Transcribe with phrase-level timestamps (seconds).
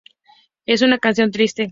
[0.65, 1.69] Es una canción triste".